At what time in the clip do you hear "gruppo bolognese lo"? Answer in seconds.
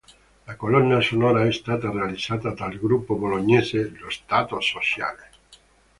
2.79-4.09